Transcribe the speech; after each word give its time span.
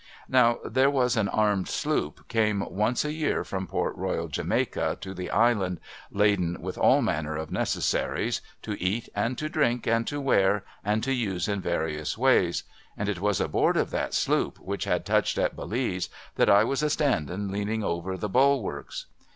Now, 0.27 0.57
there 0.65 0.89
was 0.89 1.15
an 1.15 1.29
armed 1.29 1.67
sloop 1.67 2.27
came 2.27 2.61
once 2.67 3.05
a 3.05 3.11
year 3.13 3.43
from 3.43 3.67
Port 3.67 3.95
Royal, 3.95 4.27
Jamaica, 4.29 4.97
to 4.99 5.13
the 5.13 5.29
Island, 5.29 5.79
laden 6.11 6.59
with 6.59 6.75
all 6.75 7.03
manner 7.03 7.35
of 7.37 7.51
necessaries, 7.51 8.41
to 8.63 8.81
eat, 8.81 9.09
and 9.13 9.37
to 9.37 9.47
drink, 9.47 9.85
and 9.85 10.07
to 10.07 10.19
wear, 10.19 10.63
and 10.83 11.03
to 11.03 11.13
use 11.13 11.47
in 11.47 11.61
various 11.61 12.17
ways; 12.17 12.63
and 12.97 13.09
it 13.09 13.21
was 13.21 13.39
aboard 13.39 13.77
of 13.77 13.91
that 13.91 14.15
sloop 14.15 14.57
which 14.57 14.85
had 14.85 15.05
touched 15.05 15.37
at 15.37 15.55
Belize, 15.55 16.09
that 16.33 16.49
I 16.49 16.63
was 16.63 16.81
a 16.81 16.89
standing, 16.89 17.49
leaning 17.51 17.83
over 17.83 18.17
the 18.17 18.27
bulwarks. 18.27 19.05